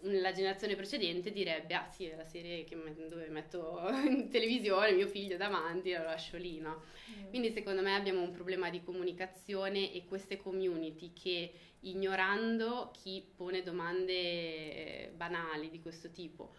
[0.01, 2.77] la generazione precedente direbbe ah sì è la serie che,
[3.09, 6.83] dove metto in televisione mio figlio davanti lo lascio lì no?
[7.09, 7.29] Mm.
[7.29, 13.63] quindi secondo me abbiamo un problema di comunicazione e queste community che ignorando chi pone
[13.63, 16.53] domande eh, banali di questo tipo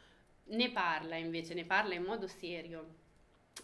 [0.48, 3.04] ne parla invece ne parla in modo serio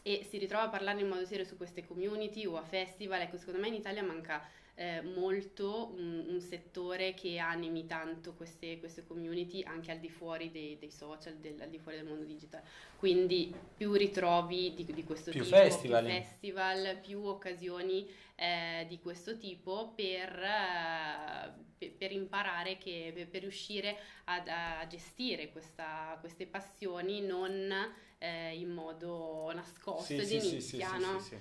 [0.03, 3.37] e si ritrova a parlare in modo serio su queste community o a festival ecco
[3.37, 9.05] secondo me in Italia manca eh, molto un, un, settore che animi tanto queste, queste,
[9.05, 12.63] community anche al di fuori dei, dei social, del, al di fuori del mondo digital.
[12.97, 16.05] Quindi più ritrovi di, di questo più tipo, festival.
[16.05, 23.29] più festival, più occasioni eh, di questo tipo per, uh, per, per imparare, che, per,
[23.29, 27.71] per riuscire ad, a gestire questa, queste passioni non
[28.19, 31.21] eh, in modo nascosto sì, ed sì, inizia, sì, no?
[31.21, 31.37] sì,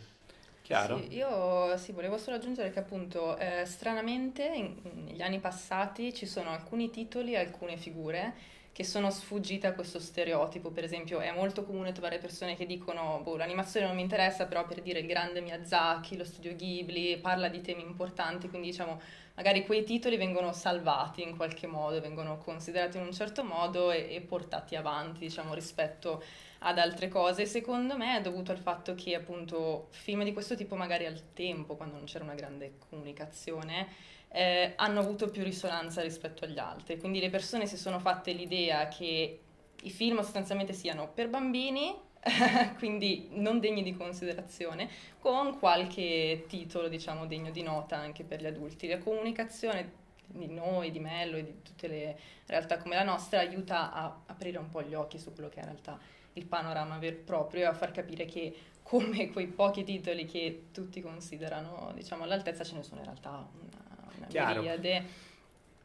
[0.71, 0.99] Chiaro?
[0.99, 6.25] Sì, io sì, volevo solo aggiungere che appunto eh, stranamente in, negli anni passati ci
[6.25, 8.33] sono alcuni titoli, alcune figure
[8.71, 13.19] che sono sfuggite a questo stereotipo, per esempio è molto comune trovare persone che dicono
[13.21, 17.49] boh, l'animazione non mi interessa, però per dire il grande Miyazaki, lo studio Ghibli, parla
[17.49, 19.01] di temi importanti, quindi diciamo
[19.35, 24.07] magari quei titoli vengono salvati in qualche modo, vengono considerati in un certo modo e,
[24.09, 26.23] e portati avanti diciamo rispetto
[26.63, 27.45] ad altre cose.
[27.45, 31.75] Secondo me è dovuto al fatto che appunto film di questo tipo magari al tempo,
[31.75, 33.87] quando non c'era una grande comunicazione,
[34.29, 36.97] eh, hanno avuto più risonanza rispetto agli altri.
[36.97, 39.39] Quindi le persone si sono fatte l'idea che
[39.83, 41.93] i film sostanzialmente siano per bambini,
[42.77, 44.87] quindi non degni di considerazione,
[45.19, 48.87] con qualche titolo, diciamo, degno di nota anche per gli adulti.
[48.87, 53.91] La comunicazione di noi, di Mello e di tutte le realtà come la nostra aiuta
[53.91, 55.99] a aprire un po' gli occhi su quello che è in realtà
[56.33, 60.65] il panorama vero e proprio e a far capire che come quei pochi titoli che
[60.71, 65.29] tutti considerano diciamo all'altezza ce ne sono in realtà una, una miriade.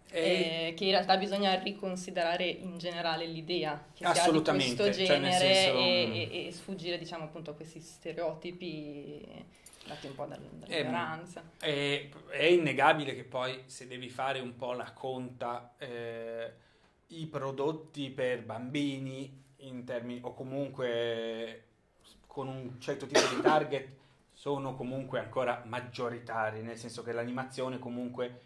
[0.09, 0.73] E...
[0.77, 5.55] che in realtà bisogna riconsiderare in generale l'idea che si ha di questo cioè, genere
[5.55, 5.79] senso...
[5.79, 9.45] e, e, e, sfuggire diciamo appunto a questi stereotipi
[9.87, 11.43] dati un po' dall'ignoranza.
[11.59, 16.53] È, è, innegabile che poi se devi fare un po' la conta eh,
[17.09, 21.65] i prodotti per bambini in termini, o comunque
[22.27, 23.89] con un certo tipo di target
[24.33, 28.43] sono comunque ancora maggioritari, nel senso che l'animazione comunque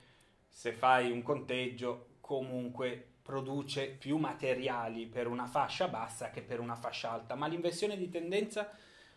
[0.48, 6.76] se fai un conteggio comunque produce più materiali per una fascia bassa che per una
[6.76, 8.70] fascia alta, ma l'inversione di tendenza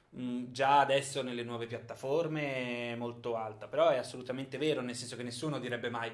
[0.09, 5.15] mh, già adesso nelle nuove piattaforme è molto alta, però è assolutamente vero, nel senso
[5.15, 6.11] che nessuno direbbe mai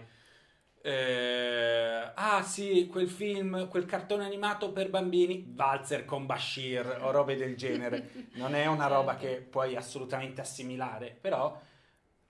[0.81, 7.35] eh, ah sì, quel film, quel cartone animato per bambini, Valzer con Bashir o robe
[7.35, 8.27] del genere.
[8.39, 11.59] Non è una roba che puoi assolutamente assimilare, però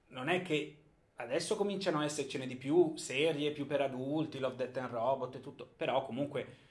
[0.08, 0.76] non è che
[1.16, 5.42] adesso cominciano a essercene di più serie, più per adulti, Love, Death and Robot e
[5.42, 6.69] tutto, però comunque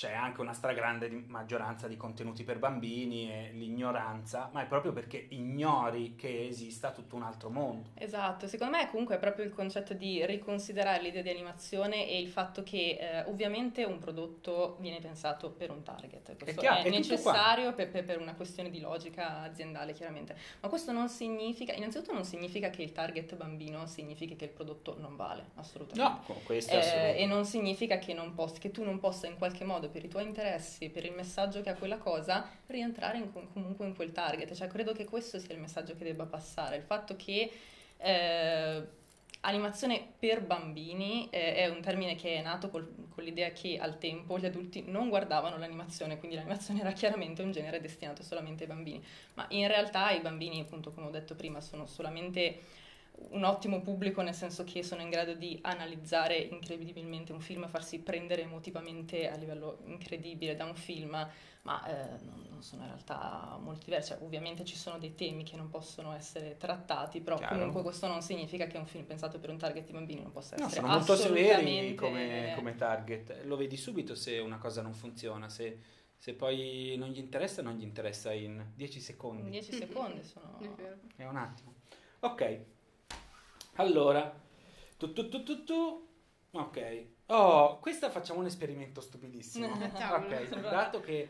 [0.00, 5.26] c'è anche una stragrande maggioranza di contenuti per bambini e l'ignoranza, ma è proprio perché
[5.28, 7.90] ignori che esista tutto un altro mondo.
[7.96, 12.28] Esatto, secondo me comunque è proprio il concetto di riconsiderare l'idea di animazione e il
[12.28, 16.88] fatto che eh, ovviamente un prodotto viene pensato per un target, questo chiaro, è, è
[16.88, 22.14] necessario per, per- per una questione di logica aziendale chiaramente, ma questo non significa, innanzitutto
[22.14, 26.32] non significa che il target bambino significhi che il prodotto non vale, assolutamente.
[26.32, 27.18] No, questo è Eh, assolutamente.
[27.18, 30.08] e non significa che, non poss- che tu non possa in qualche modo, per i
[30.08, 34.54] tuoi interessi, per il messaggio che ha quella cosa, rientrare in- comunque in quel target.
[34.54, 36.76] Cioè, credo che questo sia il messaggio che debba passare.
[36.76, 37.50] Il fatto che
[37.98, 38.82] eh,
[39.40, 43.98] animazione per bambini eh, è un termine che è nato col- con l'idea che al
[43.98, 48.68] tempo gli adulti non guardavano l'animazione, quindi l'animazione era chiaramente un genere destinato solamente ai
[48.68, 49.02] bambini.
[49.34, 52.60] Ma in realtà i bambini, appunto, come ho detto prima, sono solamente
[53.30, 58.00] un ottimo pubblico nel senso che sono in grado di analizzare incredibilmente un film, farsi
[58.00, 61.28] prendere emotivamente a livello incredibile da un film,
[61.62, 64.12] ma eh, non, non sono in realtà molto diversi.
[64.12, 67.56] Cioè, ovviamente ci sono dei temi che non possono essere trattati, però Chiaro.
[67.56, 70.56] comunque questo non significa che un film pensato per un target di bambini non possa
[70.56, 73.42] No, essere sono molto severi assolutamente- come, come target.
[73.44, 75.78] Lo vedi subito se una cosa non funziona, se,
[76.16, 79.50] se poi non gli interessa, non gli interessa in 10 In secondi.
[79.50, 80.58] 10 secondi sono...
[80.60, 80.96] È vero.
[81.14, 81.74] È un attimo.
[82.20, 82.60] Ok.
[83.74, 84.38] Allora.
[84.96, 86.08] Tu, tu, tu, tu, tu.
[86.52, 87.06] Ok.
[87.26, 89.68] Oh, questa facciamo un esperimento stupidissimo.
[90.10, 91.28] Ok, dato che,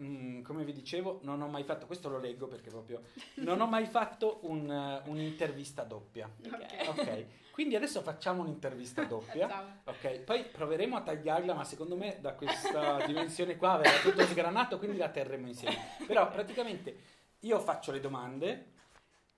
[0.00, 3.02] mm, come vi dicevo, non ho mai fatto, questo lo leggo perché proprio,
[3.36, 6.30] non ho mai fatto un, eh, un'intervista doppia.
[6.44, 6.88] Ok.
[6.88, 9.82] Ok, quindi adesso facciamo un'intervista doppia.
[9.84, 14.78] Ok, poi proveremo a tagliarla, ma secondo me da questa dimensione qua verrà tutto sgranato,
[14.78, 15.76] quindi la terremo insieme.
[16.06, 16.96] Però praticamente
[17.40, 18.72] io faccio le domande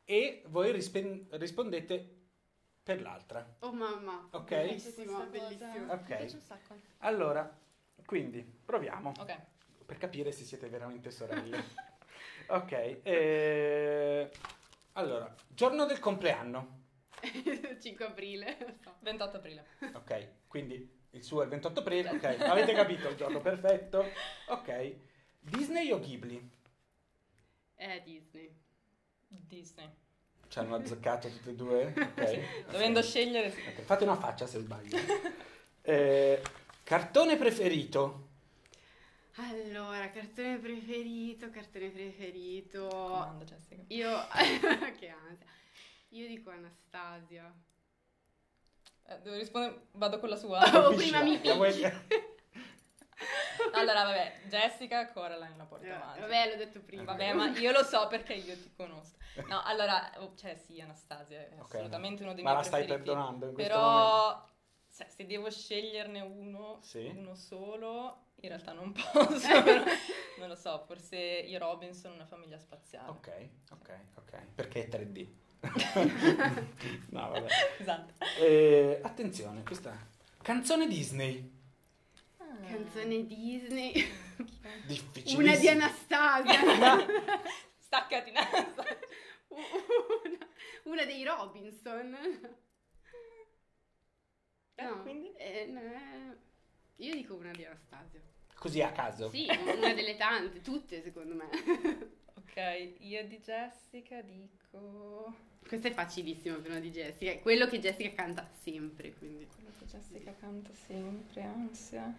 [0.04, 2.21] e voi rispen- rispondete
[2.82, 3.56] per l'altra.
[3.60, 4.28] Oh mamma.
[4.32, 4.48] Ok.
[4.48, 5.92] Bellissimo, bellissimo.
[5.92, 6.08] Ok.
[6.10, 6.76] Mi piace un sacco.
[6.98, 7.58] Allora,
[8.04, 9.36] quindi proviamo Ok.
[9.86, 11.64] per capire se siete veramente sorelle.
[12.48, 14.30] ok, eh,
[14.92, 16.80] allora, giorno del compleanno.
[17.80, 18.56] 5 aprile.
[18.60, 18.96] lo so.
[19.00, 19.66] 28 aprile.
[19.94, 22.10] Ok, quindi il suo è il 28 aprile.
[22.10, 24.04] Ok, avete capito il giorno perfetto.
[24.48, 24.96] Ok,
[25.38, 26.50] Disney o Ghibli?
[27.74, 28.52] È Disney.
[29.28, 29.88] Disney.
[30.52, 31.94] Ci hanno azzeccato tutte e due.
[32.14, 32.70] Ok.
[32.70, 33.50] Dovendo scegliere...
[33.50, 33.60] sì.
[33.60, 34.98] Ok, Fate una faccia se sbaglio.
[35.84, 36.40] Eh,
[36.84, 38.28] cartone preferito?
[39.34, 42.86] Allora, cartone preferito, cartone preferito.
[42.86, 43.82] Comando, Jessica.
[43.88, 44.10] Io,
[45.00, 45.46] che ansia.
[46.10, 47.52] Io dico Anastasia.
[49.08, 50.60] Eh, devo rispondere, vado con la sua.
[50.86, 51.82] Oh, prima mi vuoi-
[53.74, 56.20] allora, vabbè, Jessica, Coraline la porta avanti.
[56.20, 57.04] Vabbè, l'ho detto prima.
[57.04, 59.16] Vabbè, ma io lo so perché io ti conosco.
[59.48, 62.84] No, allora, oh, cioè sì, Anastasia è Ok, assolutamente uno dei Ma miei la stai
[62.84, 63.08] preferiti.
[63.10, 64.00] perdonando in questo momento?
[64.08, 64.48] Però,
[64.86, 67.06] se, se devo sceglierne uno, Sì.
[67.16, 69.82] uno solo, in realtà non posso, però,
[70.38, 73.08] non lo so, forse i Robinson, una famiglia spaziale.
[73.08, 74.38] Ok, ok, ok.
[74.54, 75.26] Perché è 3D?
[77.10, 77.46] no, vabbè.
[77.78, 78.14] Esatto.
[78.40, 79.96] Eh, attenzione, questa
[80.42, 81.60] canzone Disney.
[82.60, 83.92] Canzone Disney.
[84.86, 85.42] Difficilissima.
[85.42, 87.06] Una di Anastasia.
[87.78, 88.84] Staccati nasta.
[89.48, 90.38] una,
[90.84, 92.14] una dei Robinson.
[94.74, 95.32] Eh, No, quindi?
[95.36, 96.36] eh, no, eh,
[96.96, 98.20] io dico una di Anastasia.
[98.54, 99.28] Così a caso.
[99.30, 101.48] Sì, una delle tante, tutte secondo me.
[102.34, 105.50] Ok, io di Jessica dico...
[105.66, 109.46] Questo è facilissimo per una di Jessica, è quello che Jessica canta sempre, quindi.
[109.54, 112.14] Quello che Jessica canta sempre, ansia.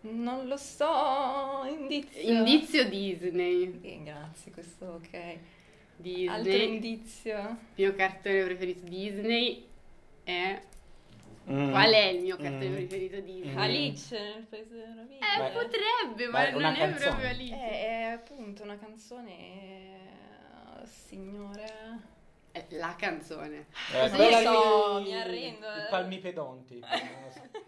[0.00, 2.20] Non lo so, indizio.
[2.32, 3.78] Indizio Disney.
[3.82, 5.38] Eh, grazie, questo ok.
[5.96, 6.28] Disney.
[6.28, 7.38] Altro indizio.
[7.74, 9.66] Il mio cartone preferito Disney
[10.22, 10.62] è...
[11.48, 11.70] Mm.
[11.70, 12.74] Qual è il mio cartone Mm.
[12.74, 13.52] preferito Disney?
[13.54, 13.58] Mm.
[13.58, 15.18] Alice nel paese delle meraviglie.
[15.18, 17.08] Eh, Beh, potrebbe, ma non è canzone.
[17.08, 17.54] proprio Alice.
[17.54, 19.98] Eh, è appunto una canzone, eh,
[20.84, 22.14] signore.
[22.50, 23.66] È la canzone.
[23.92, 27.24] Eh, quella lo so, lì- mi arrendo, I eh.
[27.24, 27.50] lo so.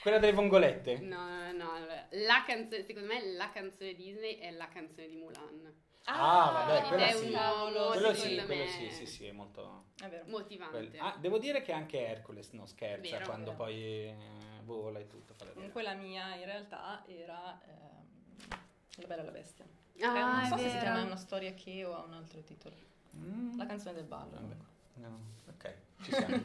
[0.00, 0.98] Quella delle vongolette.
[1.00, 1.86] No, no, no.
[2.24, 5.74] La canzone, secondo me la canzone Disney è la canzone di Mulan.
[6.04, 7.26] Ah, vabbè, ed quella è sì.
[7.26, 9.84] un uomo, Quello sì, quello sì, sì, sì, è molto...
[10.02, 10.24] È vero.
[10.28, 10.88] motivante.
[10.88, 13.56] quello- Ah, devo dire che anche Hercules non scherza Vero, quando vero.
[13.62, 13.74] poi
[14.06, 14.16] eh,
[14.64, 15.34] vola e tutto.
[15.52, 18.06] Comunque la mia in realtà era ehm,
[18.96, 19.66] La Bella e la Bestia.
[20.02, 20.80] Ah, Eh, non so è se si vero.
[20.80, 22.74] chiama una storia che o ha un altro titolo.
[23.16, 23.58] Mm.
[23.58, 24.30] La canzone del ballo.
[24.32, 24.54] Vabbè,
[24.94, 26.42] no, ok, ci siamo.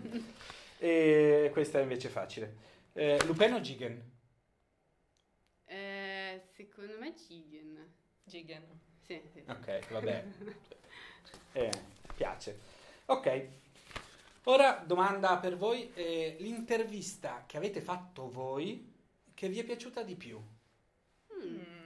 [0.79, 2.55] e questa è invece facile.
[2.93, 4.11] Eh, Lupin o Gigen?
[5.65, 7.93] Eh, secondo me Jigen.
[8.23, 8.63] Jigen.
[9.05, 9.43] Sì, sì.
[9.47, 10.25] Ok, vabbè.
[11.53, 11.71] Eh,
[12.13, 12.59] piace.
[13.05, 13.47] Ok.
[14.43, 18.91] Ora, domanda per voi, eh, l'intervista che avete fatto voi,
[19.33, 20.37] che vi è piaciuta di più?
[21.33, 21.84] Mm,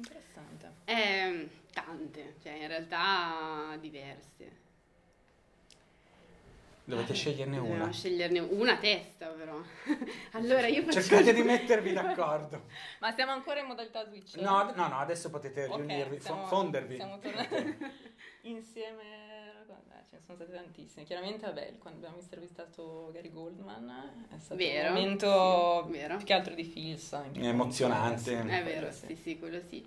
[0.00, 0.72] interessante.
[0.84, 4.58] Eh, tante, cioè in realtà diverse.
[6.84, 7.92] Dovete Eh, sceglierne Dobbiamo una.
[7.92, 9.60] sceglierne una testa però.
[10.32, 11.00] allora io faccio...
[11.00, 12.64] Cercate di mettervi d'accordo.
[12.98, 14.34] Ma siamo ancora in modalità Switch?
[14.36, 16.96] No, no, no, adesso potete riunirvi, siamo- fondervi.
[16.96, 17.76] Siamo tornati
[18.42, 19.29] insieme.
[19.74, 21.04] Eh, ce ne sono state tantissime.
[21.04, 26.16] Chiaramente, vabbè, quando abbiamo intervistato Gary Goldman è stato Vero, un momento sì, vero.
[26.16, 27.20] più che altro di filsa.
[27.20, 28.36] più Emozionante.
[28.36, 29.86] punti, È vero, sì, sì, quello sì.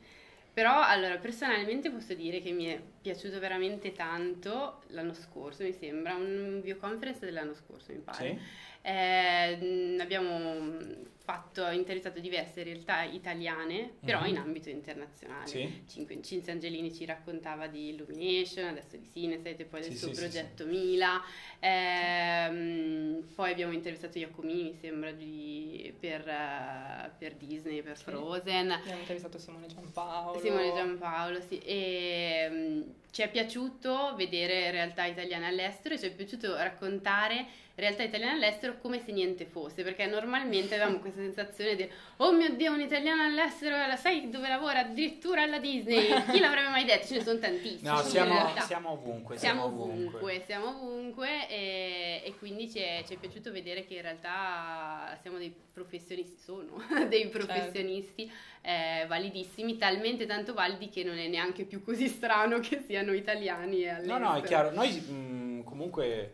[0.54, 6.14] Però allora personalmente posso dire che mi è piaciuto veramente tanto l'anno scorso, mi sembra,
[6.14, 8.18] un videoconference dell'anno scorso, mi pare.
[8.28, 8.40] Sì?
[8.86, 10.78] Eh, abbiamo
[11.24, 14.28] fatto, intervistato diverse realtà italiane, però Mhm.
[14.28, 15.48] in ambito internazionale.
[15.48, 15.84] Sì?
[15.88, 20.14] Cinque- Cinzia Angelini ci raccontava di Illumination, adesso di Cineset e poi del Sì, suo
[20.14, 21.22] sì, progetto Mila.
[21.60, 27.98] Ehm, poi abbiamo intervistato Giacomini, mi sembra, di- per, eh, per Disney, per.
[27.98, 28.72] Frozen.
[28.72, 30.40] Abbiamo intervistato Simone Giampaolo.
[30.40, 31.58] Simone Giampaolo, sì.
[31.60, 32.82] E mm,
[33.12, 38.78] ci è piaciuto vedere realtà italiane all'estero e ci è piaciuto raccontare realtà italiane all'estero
[38.78, 43.24] come se niente fosse, perché normalmente avevamo questa sensazione di oh mio Dio, un italiano
[43.24, 44.80] all'estero, la sai dove lavora?
[44.80, 46.06] Addirittura alla Disney.
[46.32, 47.08] Chi l'avrebbe mai detto?
[47.08, 47.82] Ce ne sono tantissimi.
[47.90, 49.38] No, siamo, siamo ovunque.
[49.38, 54.02] Siamo ovunque, siamo ovunque e, e quindi ci è, ci è piaciuto vedere che in
[54.02, 61.28] realtà siamo dei professionisti, sono dei professionisti eh, validissimi, talmente tanto validi che non è
[61.28, 64.18] neanche più così strano che siano italiani e No, all'estero.
[64.20, 64.72] no, è chiaro.
[64.72, 66.34] Noi mh, comunque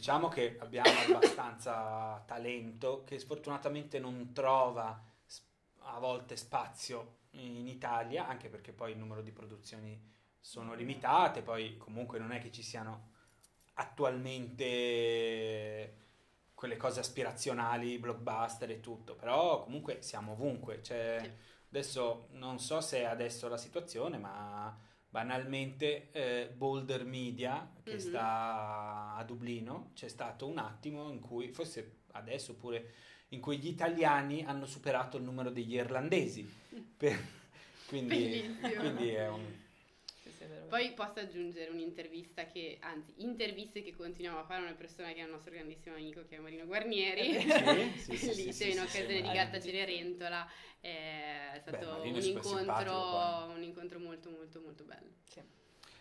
[0.00, 4.98] diciamo che abbiamo abbastanza talento che sfortunatamente non trova
[5.82, 10.02] a volte spazio in Italia, anche perché poi il numero di produzioni
[10.40, 13.08] sono limitate, poi comunque non è che ci siano
[13.74, 15.96] attualmente
[16.54, 21.30] quelle cose aspirazionali, blockbuster e tutto, però comunque siamo ovunque, cioè,
[21.68, 24.74] adesso non so se è adesso la situazione, ma
[25.10, 27.98] banalmente eh, Boulder Media che Mhm.
[27.98, 32.92] sta a Dublino c'è stato un attimo in cui forse adesso pure
[33.32, 36.48] in cui gli italiani hanno superato il numero degli irlandesi.
[36.96, 37.24] Per-
[37.86, 39.44] quindi, quindi è un
[40.50, 40.66] vero.
[40.66, 45.20] Poi posso aggiungere un'intervista che, anzi, interviste che continuiamo a fare a una persona che
[45.20, 47.40] è un nostro grandissimo amico che è Marino Guarnieri.
[47.96, 49.28] Sì, sì, sì, sì, Lì sì, in sì, occasione sì, di.
[49.30, 50.48] Gatta Cenerentola
[50.80, 53.52] è stato Beh, un, incontro, qua.
[53.54, 55.10] un incontro molto molto molto bello.
[55.24, 55.40] Sì.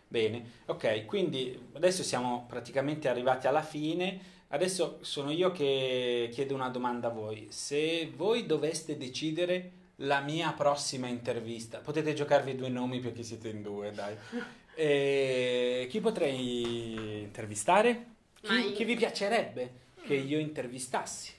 [0.07, 4.37] Bene, ok, quindi adesso siamo praticamente arrivati alla fine.
[4.51, 7.47] Adesso sono io che chiedo una domanda a voi.
[7.51, 13.61] Se voi doveste decidere la mia prossima intervista, potete giocarvi due nomi perché siete in
[13.61, 14.15] due, dai.
[14.81, 18.05] E chi potrei intervistare?
[18.39, 19.71] Chi, chi vi piacerebbe
[20.05, 21.33] che io intervistassi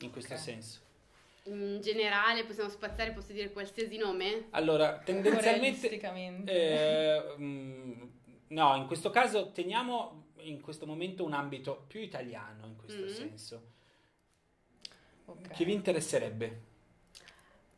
[0.00, 0.40] in questo Ok.
[0.40, 0.80] senso?
[1.44, 4.48] In generale possiamo spaziare, posso dire qualsiasi nome?
[4.50, 5.88] Allora, tendenzialmente...
[6.44, 8.02] Eh, mm,
[8.48, 13.08] no, in questo caso teniamo in questo momento un ambito più italiano in questo Mm.
[13.08, 13.62] senso.
[15.24, 15.52] Ok.
[15.52, 16.60] Chi vi interesserebbe?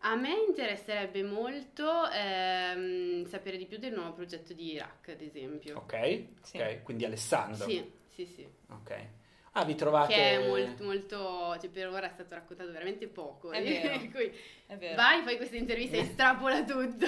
[0.06, 5.78] A me interesserebbe molto ehm, sapere di più del nuovo progetto di Iraq, ad esempio.
[5.78, 6.58] Ok, Sì.
[6.58, 7.66] ok, quindi Alessandro.
[7.66, 8.46] Sì, sì, sì.
[8.68, 9.06] Ok.
[9.52, 10.12] Ah, vi trovate...
[10.12, 13.50] Che è molto, molto, cioè per ora è stato raccontato veramente poco.
[13.50, 13.98] È vero.
[13.98, 14.32] per cui
[14.66, 14.96] È vero.
[14.96, 17.06] vai, fai questa intervista e estrapola tutto.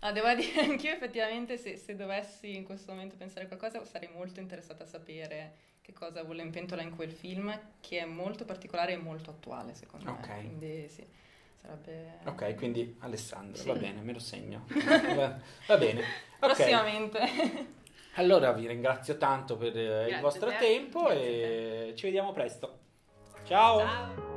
[0.00, 4.10] Ah, devo dire anch'io effettivamente se, se dovessi in questo momento pensare a qualcosa sarei
[4.12, 8.44] molto interessata a sapere che cosa vuole in pentola in quel film che è molto
[8.44, 10.28] particolare e molto attuale secondo Ok.
[10.28, 10.34] me.
[10.40, 11.04] Quindi sì,
[11.66, 12.18] sarebbe...
[12.24, 13.68] Ok, quindi Alessandro, Sì.
[13.68, 14.66] va bene, me lo segno.
[15.16, 16.00] va, va bene.
[16.00, 17.18] Ok, Prossimamente.
[18.14, 20.58] allora vi ringrazio tanto per eh, il Grazie vostro a te.
[20.58, 22.78] tempo a e ci vediamo presto.
[23.44, 23.78] Ciao.
[23.80, 24.35] Ciao.